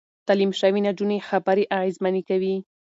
[0.27, 2.55] تعليم شوې نجونې خبرې اغېزمنې کوي.